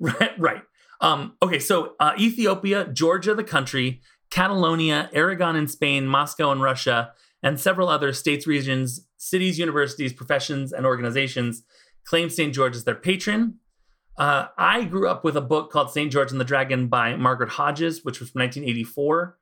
[0.00, 0.62] Right, right.
[1.00, 7.12] Um, okay, so uh, Ethiopia, Georgia, the country, Catalonia, Aragon in Spain, Moscow in Russia,
[7.42, 11.62] and several other states, regions, cities, universities, professions, and organizations
[12.06, 12.54] claim St.
[12.54, 13.58] George as their patron.
[14.16, 16.10] Uh, I grew up with a book called St.
[16.10, 19.36] George and the Dragon by Margaret Hodges, which was from 1984.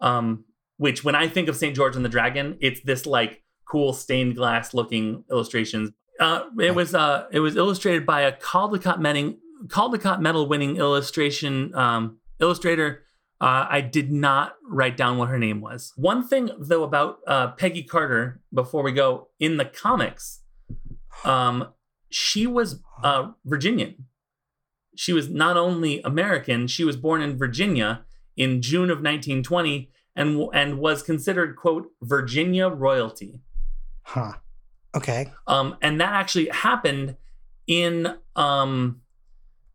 [0.00, 0.44] Um,
[0.78, 1.74] which, when I think of St.
[1.74, 5.90] George and the Dragon, it's this like cool stained glass looking illustrations.
[6.20, 8.98] Uh, it was uh, it was illustrated by a Caldecott
[9.68, 13.04] Caldecott medal winning illustration um, illustrator.
[13.40, 15.92] Uh, I did not write down what her name was.
[15.96, 20.40] One thing though about uh, Peggy Carter before we go in the comics,
[21.24, 21.68] um,
[22.08, 24.06] she was uh, Virginian.
[24.96, 28.04] She was not only American, she was born in Virginia
[28.36, 33.40] in June of 1920 and and was considered quote Virginia royalty.
[34.02, 34.32] Huh.
[34.94, 35.30] Okay.
[35.46, 37.16] Um, and that actually happened
[37.66, 39.02] in um,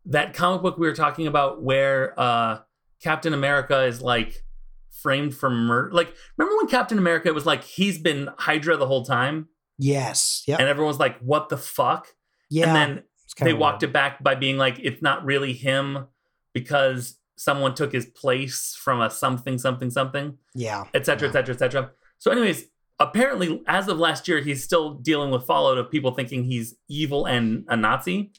[0.06, 2.58] that comic book we were talking about where uh,
[3.02, 4.44] Captain America is like
[4.90, 5.90] framed for murder.
[5.92, 9.48] Like, remember when Captain America was like, he's been Hydra the whole time?
[9.78, 10.44] Yes.
[10.46, 10.60] Yep.
[10.60, 12.08] And everyone was like, what the fuck?
[12.50, 12.66] yeah.
[12.66, 13.04] And then
[13.40, 13.90] they walked weird.
[13.90, 16.06] it back by being like, it's not really him
[16.52, 20.84] because someone took his place from a something, something, something Yeah.
[20.94, 21.90] et cetera, et cetera, et cetera.
[22.18, 22.66] So, anyways,
[23.00, 27.24] apparently, as of last year, he's still dealing with fallout of people thinking he's evil
[27.24, 28.32] and a Nazi.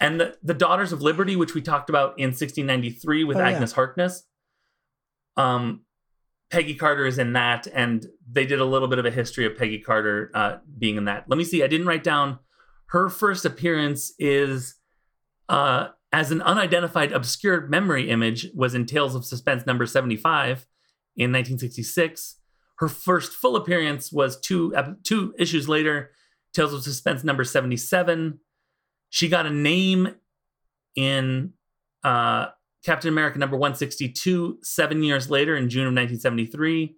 [0.00, 3.50] And the, the Daughters of Liberty, which we talked about in 1693 with Oh, yeah.
[3.50, 4.22] Agnes Harkness,
[5.36, 5.82] um,
[6.50, 9.56] Peggy Carter is in that, and they did a little bit of a history of
[9.56, 11.24] Peggy Carter uh, being in that.
[11.28, 11.62] Let me see.
[11.62, 12.38] I didn't write down.
[12.86, 14.76] Her first appearance is
[15.48, 20.66] uh, as an unidentified obscure memory image was in Tales of Suspense number 75
[21.16, 22.36] in 1966.
[22.78, 26.12] Her first full appearance was two two issues later,
[26.54, 28.38] Tales of Suspense number 77.
[29.10, 30.14] She got a name
[30.94, 31.52] in
[32.04, 32.48] uh,
[32.84, 36.96] Captain America number 162 seven years later in June of 1973.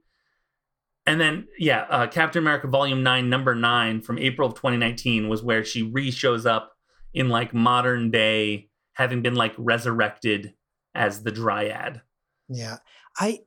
[1.06, 5.42] And then, yeah, uh, Captain America Volume 9, number 9 from April of 2019 was
[5.42, 6.72] where she re shows up
[7.14, 10.54] in like modern day, having been like resurrected
[10.94, 12.02] as the Dryad.
[12.48, 12.76] Yeah.
[13.18, 13.40] I,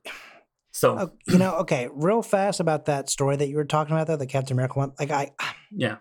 [0.72, 4.08] So, oh, you know, okay, real fast about that story that you were talking about,
[4.08, 4.92] though, the Captain America one.
[4.98, 5.30] Like, I,
[5.70, 5.96] yeah.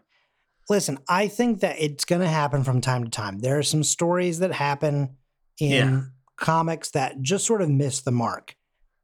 [0.69, 3.39] Listen, I think that it's going to happen from time to time.
[3.39, 5.15] There are some stories that happen
[5.59, 6.01] in Yeah.
[6.37, 8.55] comics that just sort of miss the mark.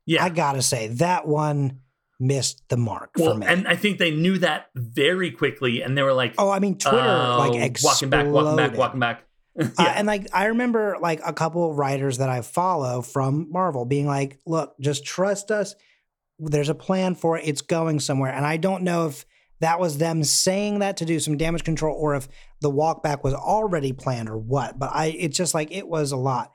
[0.06, 0.24] Yeah.
[0.24, 1.82] I got to say, that one
[2.19, 3.45] missed the mark well, for me.
[3.48, 6.78] and I think they knew that very quickly, and they were like, oh, I mean,
[6.78, 7.84] Twitter, like, "Oh, exploded.
[7.84, 9.24] walking back, walking back, walking back.
[9.60, 9.93] Uh, yeah.
[9.98, 14.06] and like I remember like a couple of writers that I follow from Marvel being
[14.08, 15.76] like, "Look, just trust us.
[16.38, 17.43] There's a plan for it.
[17.45, 19.26] It's going somewhere." And I don't know if
[19.62, 22.28] that was them saying that to do some damage control or if
[22.62, 24.80] the walk back was already planned or what.
[24.80, 26.52] But I it's just like it was a lot.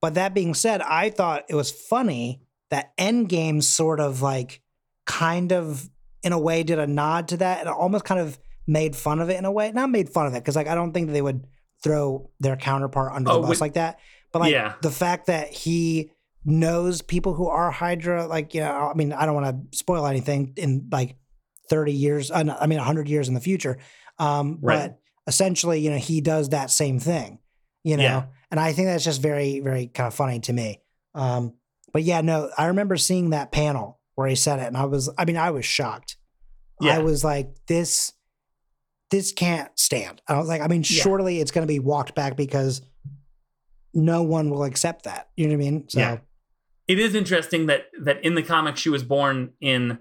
[0.00, 4.60] But that being said, I thought it was funny that Endgame sort of like
[5.06, 5.88] kind of
[6.22, 9.30] in a way did a nod to that and almost kind of made fun of
[9.30, 9.70] it in a way.
[9.72, 11.46] Not made fun of it because like I don't think they would
[11.82, 13.98] throw their counterpart under Oh, the bus with- like that.
[14.32, 14.74] But like Yeah.
[14.82, 16.10] the fact that he
[16.44, 20.06] knows people who are Hydra, like you know, I mean, I don't want to spoil
[20.06, 21.16] anything in like
[21.68, 22.30] thirty years.
[22.30, 23.78] Uh, I mean, hundred years in the future.
[24.18, 24.88] Um, Right.
[24.90, 27.38] But essentially, you know, he does that same thing.
[27.84, 28.24] You know, Yeah.
[28.50, 30.80] and I think that's just very, very kind of funny to me.
[31.14, 31.54] Um,
[31.92, 35.08] but yeah, no, I remember seeing that panel where he said it, and I was,
[35.18, 36.16] I mean, I was shocked.
[36.82, 38.12] I was like, this,
[39.10, 40.20] this can't stand.
[40.28, 41.02] I was like, I mean, Yeah.
[41.02, 42.82] surely it's going to be walked back because
[43.94, 45.28] no one will accept that.
[45.36, 45.88] You know what I mean?
[45.88, 46.18] So, Yeah.
[46.88, 49.98] it is interesting that that in the comic she was born in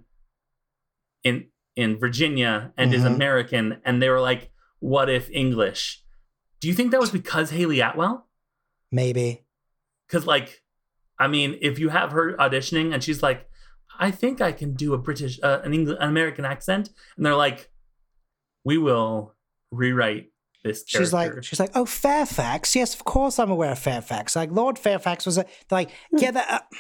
[1.23, 3.15] in in Virginia and is Mhm.
[3.15, 6.01] American, and they were like, "What if English?"
[6.61, 8.27] Do you think that was because Hayley Atwell?
[8.91, 9.43] maybe.
[10.07, 10.61] Because like,
[11.19, 13.49] I mean, if you have her auditioning and she's like,
[13.99, 17.35] "I think I can do a British, uh, an English, an American accent," and they're
[17.35, 17.69] like,
[18.63, 19.33] "We will
[19.71, 20.31] rewrite
[20.63, 20.97] this." Character.
[21.03, 22.75] She's like, she's like, oh, Fairfax.
[22.75, 24.35] Yes, of course I'm aware of Fairfax.
[24.35, 26.75] Like Lord Fairfax was a, they're like, yeah, that, uh,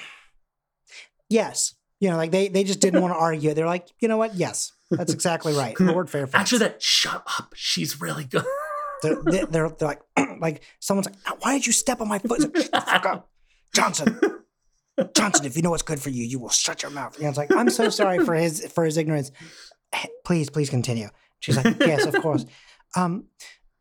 [1.29, 1.75] yes.
[1.99, 3.53] You know, like they, they just didn't want to argue.
[3.53, 4.35] They're like, you know what?
[4.35, 4.71] Yes.
[4.91, 5.79] That's exactly right.
[5.79, 6.39] Lord Fairfax.
[6.39, 7.53] Actually, that shut up.
[7.55, 8.45] She's really good.
[9.01, 10.01] they're, they're, they're, like,
[10.39, 12.41] like someone's like, why did you step on my foot?
[12.41, 13.29] Like, "Shut the fuck up.
[13.73, 14.19] Johnson.
[15.13, 17.17] Johnson, if you know what's good for you, you will shut your mouth.
[17.17, 19.31] You know, it's like, I'm so sorry for his for his ignorance.
[20.23, 21.09] Please, please continue.
[21.39, 22.45] She's like, yes, of course.
[22.95, 23.25] Um,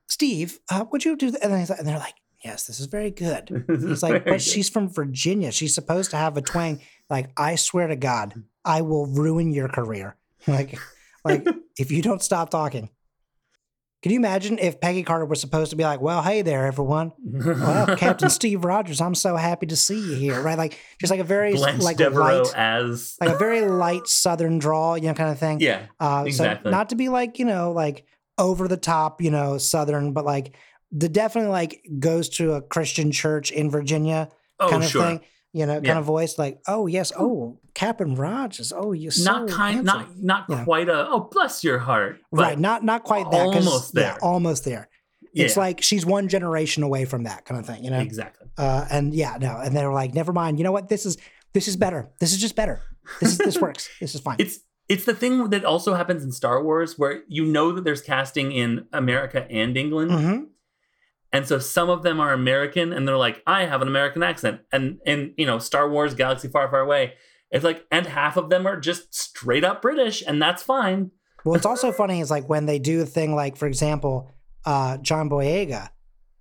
[0.09, 1.43] Steve, uh, would you do that?
[1.43, 2.15] And, then like- and they're like,
[2.45, 3.65] yes, this is very good.
[3.69, 5.51] He's like, but she's from Virginia.
[5.53, 6.81] She's supposed to have a twang.
[7.09, 10.17] Like, I swear to God, I will ruin your career.
[10.47, 10.79] Like,
[11.25, 11.47] like
[11.79, 12.89] if you don't stop talking.
[14.03, 17.13] Can you imagine if Peggy Carter was supposed to be like, well, hey there, everyone.
[17.25, 20.43] Well, Captain Steve Rogers, I'm so happy to see you here.
[20.43, 20.59] Right?
[20.59, 24.59] Like, just like a very Blanche like Devereaux light, as like a very light Southern
[24.59, 25.61] drawl, you know, kind of thing.
[25.61, 25.87] yeah.
[25.99, 26.69] Uh, exactly.
[26.71, 28.05] So not to be like, you know, like
[28.37, 30.55] over the top, you know, Southern, but like
[30.93, 34.29] the definitely like goes to a Christian church in Virginia
[34.61, 35.03] Oh, kind of sure.
[35.03, 35.21] thing,
[35.55, 35.99] you know, kind Yeah.
[35.99, 40.49] of voice like, oh, yes, oh, Captain Rogers, oh, you're so not kind, handsome." not
[40.49, 40.65] not know.
[40.65, 41.09] quite a.
[41.09, 42.19] Oh, bless your heart.
[42.31, 43.41] Right, not not quite that.
[43.41, 44.19] almost Yeah, there.
[44.23, 44.89] almost there.
[45.37, 47.99] It's like she's one generation away from that kind of thing, you know.
[48.01, 48.47] exactly.
[48.57, 50.59] Uh, and yeah, no, and they're like, never mind.
[50.59, 50.89] You know what?
[50.89, 51.17] This is
[51.55, 52.09] this is better.
[52.21, 52.83] This is just better.
[53.21, 53.89] This is this works.
[54.01, 54.37] This is fine.
[54.45, 58.03] It's it's the thing that also happens in Star Wars where you know that there's
[58.03, 60.11] casting in America and England.
[60.13, 60.45] hmm
[61.35, 64.61] And so some of them are American and they're like, I have an American accent.
[64.71, 67.15] And and you know, Star Wars Galaxy Far Far Away,
[67.51, 71.11] it's like and half of them are just straight up British and that's fine.
[71.45, 74.31] Well, it's also funny is like when they do a thing like, for example,
[74.65, 75.91] uh, John Boyega.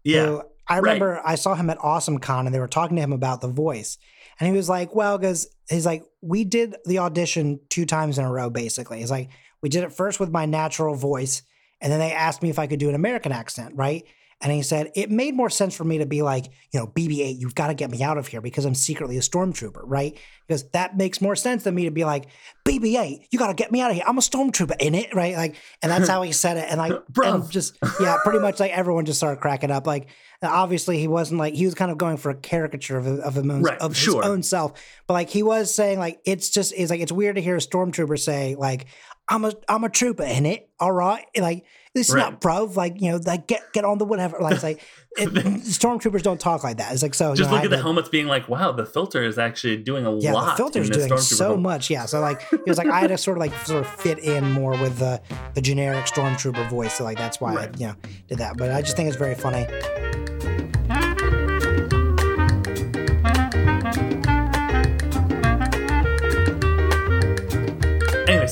[0.04, 0.42] Yeah.
[0.68, 3.42] I remember I saw him at Awesome Con and they were talking to him about
[3.42, 3.98] the voice.
[4.40, 8.26] And he was like, well, because he's like, we did the audition two times in
[8.26, 9.00] a row, basically.
[9.00, 9.30] He's like,
[9.64, 11.42] we did it first with my natural voice.
[11.82, 14.04] And then they asked me if I could do an American accent, right?
[14.44, 17.20] And he said, it made more sense for me to be like, you know, BB
[17.20, 20.20] 8, you've got to get me out of here because I'm secretly a stormtrooper, right?
[20.46, 22.26] Because that makes more sense than me to be like,
[22.66, 24.04] BB 8, you got to get me out of here.
[24.06, 25.38] I'm a stormtrooper in it, right?
[25.38, 26.66] Like, and that's how he said it.
[26.70, 26.92] And like,
[27.24, 29.88] and just, yeah, pretty much like everyone just started cracking up.
[29.88, 30.08] Like,
[30.44, 33.64] obviously he wasn't like, he was kind of going for a caricature of, of, him
[33.64, 34.22] Right, of sure.
[34.22, 34.74] his own self.
[35.08, 37.60] But like, he was saying, like, it's just, it's like, it's weird to hear a
[37.60, 38.88] stormtrooper say, like,
[39.30, 40.70] I'm a, I'm a trooper in it.
[40.82, 41.24] All right.
[41.38, 42.22] Like, this is Right.
[42.22, 42.66] not bro.
[42.66, 44.38] Like, you know, like, get, get on the whatever.
[44.40, 44.82] Like, it's like,
[45.18, 46.92] it, stormtroopers don't talk like that.
[46.92, 48.72] It's like, so, you Just know, I look at had the helmets being like, wow,
[48.72, 50.24] the filter is actually doing a lot.
[50.24, 50.46] yeah, lot.
[50.52, 51.62] the filter's in doing so helmet.
[51.62, 51.90] much.
[51.92, 54.18] Yeah, so like it was like I had to sort of like sort of fit
[54.20, 55.22] in more with the
[55.54, 56.94] the generic stormtrooper voice.
[56.96, 57.96] So like that's why I you know
[58.28, 58.58] did that.
[58.58, 59.68] But I just think it's very funny.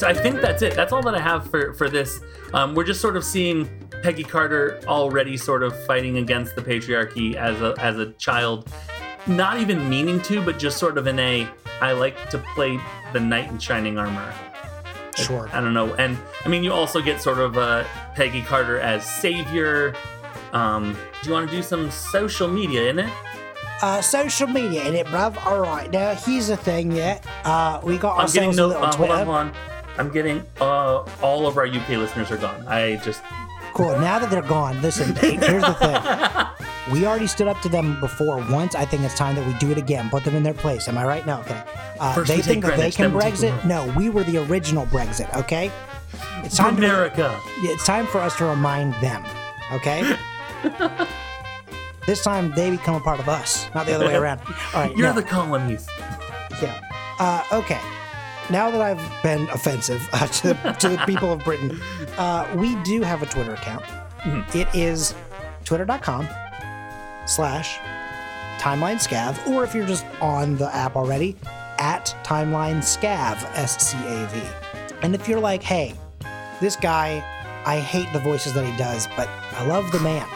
[0.01, 0.73] So I think that's it.
[0.73, 2.21] That's all that I have for for this.
[2.55, 3.69] Um, we're just sort of seeing
[4.01, 8.67] Peggy Carter already sort of fighting against the patriarchy as a as a child,
[9.27, 11.47] not even meaning to, but just sort of in a
[11.81, 12.79] I like to play
[13.13, 14.33] the knight in shining armor.
[15.15, 15.47] Sure.
[15.53, 15.93] I don't know.
[15.93, 17.83] And I mean, you also get sort of uh,
[18.15, 19.93] Peggy Carter as savior.
[20.51, 23.13] Um, do you want to do some social media in it?
[23.83, 25.43] Uh, social media in it, bruv.
[25.45, 26.91] All right, now here's the thing.
[26.91, 28.65] Yeah, uh, we got I'm ourselves no.
[28.65, 29.13] a little Uh, hold Twitter.
[29.13, 29.70] on, hold on.
[30.01, 30.43] I'm getting.
[30.59, 32.67] Uh, all of our UK listeners are gone.
[32.67, 33.21] I just.
[33.75, 33.91] Cool.
[33.99, 35.15] Now that they're gone, listen.
[35.15, 36.47] here's the thing.
[36.91, 38.73] We already stood up to them before once.
[38.73, 40.09] I think it's time that we do it again.
[40.09, 40.87] Put them in their place.
[40.87, 41.25] Am I right?
[41.27, 41.39] No.
[41.41, 41.63] Okay.
[41.99, 43.65] Uh, they think that they can then we take Brexit.
[43.65, 45.31] No, we were the original Brexit.
[45.35, 45.71] Okay.
[46.43, 47.39] It's time America.
[47.61, 49.23] Yeah, it's time for us to remind them,
[49.71, 50.17] okay?
[52.07, 54.39] this time they become a part of us, not the other way around.
[54.73, 55.87] All right, You're no, the colonies.
[56.61, 56.81] yeah.
[57.19, 57.79] Uh, okay.
[58.51, 61.79] Now that I've been offensive uh, to, the, to the people of Britain,
[62.17, 63.85] uh, we do have a Twitter account.
[64.23, 64.53] Mhm.
[64.55, 65.15] It is
[65.63, 66.27] twitter.com
[67.25, 67.77] slash
[68.59, 71.35] timeline scav, or if you're just on the app already,
[71.79, 74.41] at timeline scav, S C A V.
[75.01, 75.95] And if you're like, hey,
[76.59, 77.23] this guy,
[77.65, 80.27] I hate the voices that he does, but I love the man,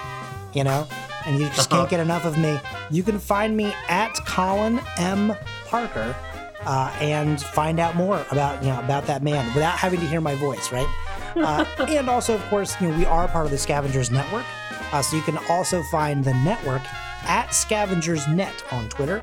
[0.54, 0.88] you know,
[1.26, 1.82] and you just Uh-huh.
[1.82, 5.36] can't get enough of me, you can find me at Colin M.
[5.68, 6.16] Parker
[6.66, 10.22] uh, and find out more about you know about that man without having to hear
[10.22, 10.88] my voice, right?
[11.36, 14.46] Uh, and also, of course, you know we are part of the Scavengers Network,
[14.92, 16.82] uh, so you can also find the network
[17.28, 19.22] at Scavengers Net on Twitter.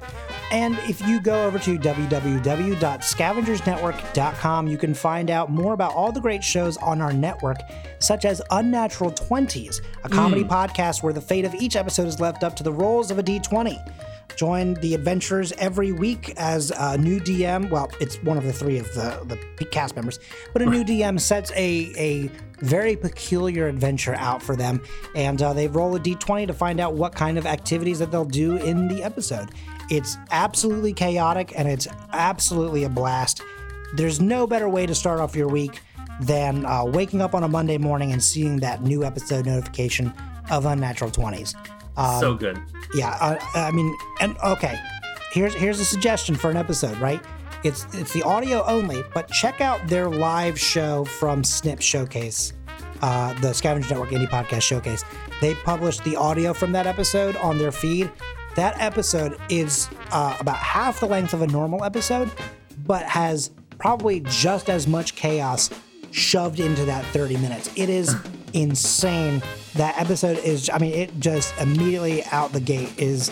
[0.50, 6.20] And if you go over to www.scavengersnetwork.com, you can find out more about all the
[6.20, 7.58] great shows on our network,
[8.00, 12.44] such as Unnatural Twenties, a comedy podcast where the fate of each episode is left
[12.44, 13.78] up to the rolls of a d20.
[14.36, 17.70] Join the adventures every week as a new DM.
[17.70, 20.18] Well, it's one of the three of the, the cast members,
[20.52, 22.30] but a new DM sets a, a
[22.64, 24.80] very peculiar adventure out for them,
[25.14, 28.24] and uh, they roll a d20 to find out what kind of activities that they'll
[28.24, 29.50] do in the episode.
[29.90, 33.42] It's absolutely chaotic and it's absolutely a blast.
[33.94, 35.80] There's no better way to start off your week
[36.20, 40.12] than uh, waking up on a Monday morning and seeing that new episode notification
[40.50, 41.54] of Unnatural 20s.
[41.96, 42.58] Um, so good.
[42.94, 44.78] yeah, uh, I mean, and okay,
[45.32, 47.20] here's here's a suggestion for an episode, right?
[47.64, 52.52] It's it's the audio only, but check out their live show from Snip Showcase,
[53.02, 55.04] uh, the Scavenger Network Indie Podcast Showcase.
[55.40, 58.10] They published the audio from that episode on their feed.
[58.56, 62.30] That episode is uh, about half the length of a normal episode,
[62.86, 65.70] but has probably just as much chaos
[66.10, 67.70] shoved into that 30 minutes.
[67.76, 68.14] It is
[68.54, 69.42] insane.
[69.74, 73.30] That episode is, I mean, it just immediately out the gate is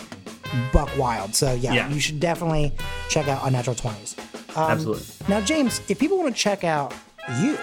[0.73, 1.35] buck wild.
[1.35, 1.89] So, yeah, Yeah.
[1.89, 2.73] you should definitely
[3.09, 4.15] check out Unnatural 20s.
[4.55, 5.05] Um, Absolutely.
[5.29, 6.93] Now, James, if people want to check out
[7.39, 7.57] you,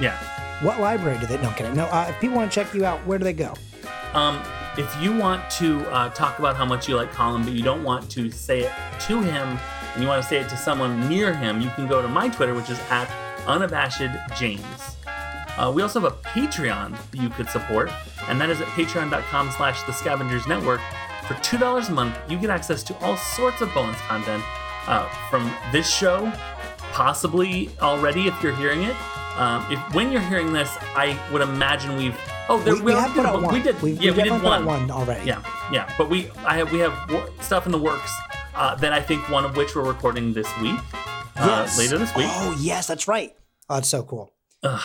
[0.00, 0.16] Yeah.
[0.62, 1.36] what library do they?
[1.38, 1.74] No, I'm kidding.
[1.74, 3.54] No, uh, if people want to check you out, where do they go?
[4.14, 4.40] Um,
[4.76, 7.82] if you want to uh, talk about how much you like Colin, but you don't
[7.82, 8.72] want to say it
[9.08, 9.58] to him,
[9.94, 12.28] and you want to say it to someone near him, you can go to my
[12.28, 13.10] Twitter, which is at
[13.46, 14.02] unabashed
[14.36, 14.62] James.
[15.58, 17.90] Uh, we also have a Patreon that you could support,
[18.28, 20.80] and that is at patreon.com slash the scavengers network.
[21.26, 24.42] For $2 a month, you get access to all sorts of bonus content
[24.86, 26.32] uh, from this show,
[26.92, 28.96] possibly already if you're hearing it.
[29.36, 33.06] Um, if when you're hearing this, I would imagine we've oh there, We, we already
[33.06, 33.54] have did put a out one.
[33.54, 35.24] We did We've, yeah we've we did definitely put out one one already.
[35.24, 36.92] yeah yeah but we I have we have
[37.40, 38.12] stuff in the works
[38.56, 40.78] uh, that I think one of which we're recording this week
[41.36, 41.78] uh, Yes.
[41.78, 42.26] later this week.
[42.28, 43.34] Oh, yes, that's right.
[43.70, 44.32] Oh, that's so cool.
[44.64, 44.80] Ugh.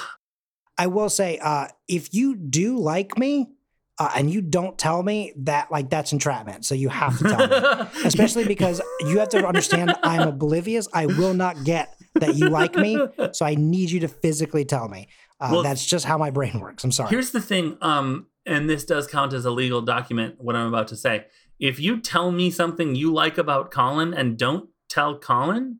[0.78, 3.50] I will say, uh, if you do like me,
[3.98, 6.66] uh, and you don't tell me that, like that's entrapment.
[6.66, 10.88] So you have to tell me, especially because you have to understand I'm oblivious.
[10.94, 13.00] I will not get that you like me,
[13.32, 15.08] so I need you to physically tell me.
[15.40, 16.84] Uh, Well, that's just how my brain works.
[16.84, 17.10] I'm sorry.
[17.10, 20.90] Here's the thing, um, and this does count as a legal document, what I'm about
[20.90, 21.26] to say.
[21.58, 25.80] If you tell me something you like about Colin and don't tell Colin,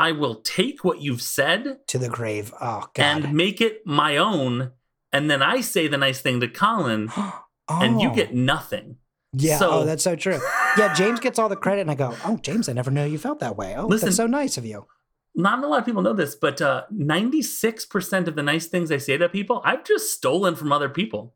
[0.00, 2.52] I will take what you've said to the grave.
[2.60, 3.04] Oh God.
[3.24, 4.72] and make it my own,
[5.12, 8.96] and then I say the nice thing to Colin, oh, and you get nothing.
[9.32, 9.58] yeah.
[9.58, 10.40] so- oh, that's so true.
[10.78, 13.18] Yeah, James gets all the credit, and I go, "Oh, James, I never knew you
[13.18, 13.74] felt that way.
[13.76, 14.86] Oh, Listen- that's so nice of you."
[15.34, 18.96] Not a lot of people know this, but uh, 96% of the nice things I
[18.98, 21.34] say to people, I've just stolen from other people.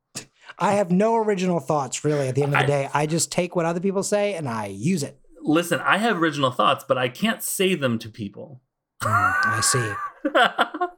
[0.58, 2.26] I have no original thoughts, really.
[2.28, 4.48] At the end of the I- day, I just take what other people say and
[4.48, 5.18] I use it.
[5.44, 8.62] Listen, I have original thoughts, but I can't say them to people.
[9.02, 9.92] Mm, I see.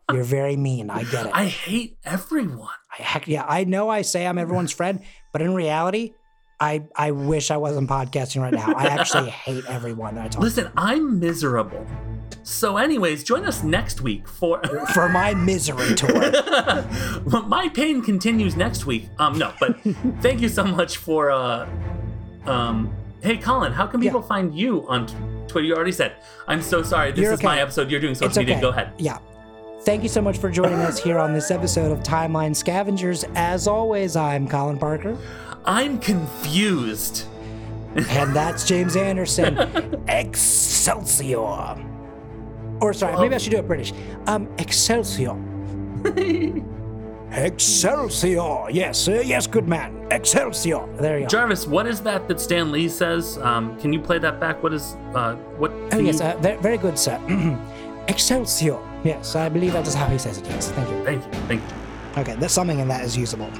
[0.15, 0.89] You're very mean.
[0.89, 1.33] I get it.
[1.35, 2.69] I hate everyone.
[2.97, 6.15] I, heck yeah, I know I say I'm everyone's friend, but in reality,
[6.61, 8.73] I I wish I wasn't podcasting right now.
[8.73, 11.85] I actually hate everyone that I talk Listen, I'm miserable.
[12.45, 14.63] So, anyways, join us next week for.
[14.95, 16.31] For my misery tour.
[17.47, 19.09] My pain continues next week.
[19.19, 19.77] Um, no, but
[20.21, 21.33] thank you so much for.
[21.33, 21.69] Uh,
[22.47, 22.95] um,
[23.27, 24.11] hey, Colin, how can Yeah.
[24.11, 25.07] people find you on
[25.49, 25.67] Twitter?
[25.67, 26.13] You already said.
[26.49, 27.11] I'm so sorry.
[27.13, 27.91] This You're is my episode.
[27.91, 28.55] You're doing social It's media.
[28.55, 28.63] okay.
[28.63, 28.93] Go ahead.
[28.99, 29.19] Yeah.
[29.83, 33.25] Thank you so much for joining us here on this episode of Timeline Scavengers.
[33.35, 35.17] As always, I'm Colin Parker,
[35.65, 37.27] I'm confused.
[37.95, 39.57] and that's James Anderson.
[40.09, 41.77] Excelsior.
[42.81, 43.93] Or sorry, maybe I should do it British.
[44.27, 45.35] Um, Excelsior.
[47.33, 48.71] Excelsior.
[48.71, 50.07] Yes, uh, yes, good man.
[50.11, 50.87] Excelsior.
[50.97, 51.29] There you go.
[51.29, 53.39] Jarvis, what is that that Stan Lee says?
[53.39, 54.63] Um, can you play that back?
[54.63, 55.73] What is uh, what?
[55.93, 57.19] Oh yes, you- uh, very, very good, sir.
[58.09, 58.79] Excelsior.
[59.05, 60.47] Yes, I believe that is how he says it.
[60.47, 61.05] Yes, thank you.
[61.05, 61.33] Thank you.
[61.49, 62.21] Thank you.
[62.23, 63.51] Okay, there's something in that is usable.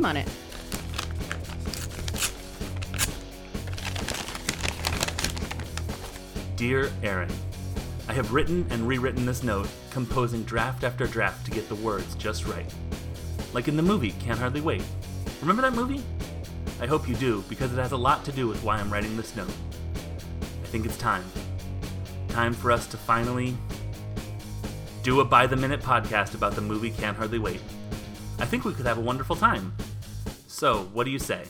[0.00, 0.28] Name on it.
[6.56, 7.30] Dear Aaron,
[8.08, 12.14] I have written and rewritten this note, composing draft after draft to get the words
[12.16, 12.66] just right.
[13.52, 14.82] Like in the movie Can't Hardly Wait.
[15.40, 16.02] Remember that movie?
[16.80, 19.16] I hope you do, because it has a lot to do with why I'm writing
[19.16, 19.52] this note.
[20.62, 21.24] I think it's time.
[22.28, 23.56] Time for us to finally
[25.02, 27.60] do a by the minute podcast about the movie Can't Hardly Wait.
[28.40, 29.74] I think we could have a wonderful time.
[30.50, 31.44] So, what do you say?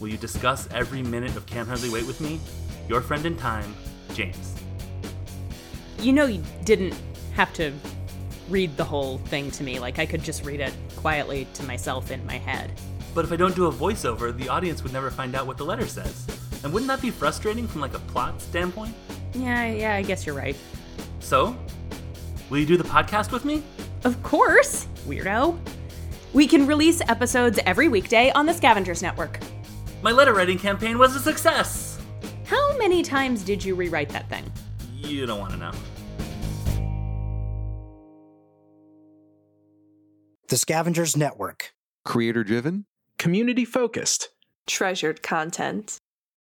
[0.00, 2.40] Will you discuss every minute of Can't Hardly Wait with me?
[2.88, 3.76] Your friend in time,
[4.14, 4.54] James.
[6.00, 6.94] You know, you didn't
[7.34, 7.70] have to
[8.48, 9.78] read the whole thing to me.
[9.78, 12.72] Like, I could just read it quietly to myself in my head.
[13.14, 15.64] But if I don't do a voiceover, the audience would never find out what the
[15.64, 16.26] letter says.
[16.64, 18.94] And wouldn't that be frustrating from like a plot standpoint?
[19.34, 20.56] Yeah, yeah, I guess you're right.
[21.20, 21.54] So,
[22.48, 23.62] will you do the podcast with me?
[24.02, 25.58] Of course, weirdo.
[26.34, 29.38] We can release episodes every weekday on the Scavengers Network.
[30.02, 32.00] My letter writing campaign was a success.
[32.44, 34.44] How many times did you rewrite that thing?
[34.92, 35.70] You don't want to know.
[40.48, 41.72] The Scavengers Network.
[42.04, 42.86] Creator driven?
[43.16, 44.30] Community focused.
[44.66, 46.00] Treasured content.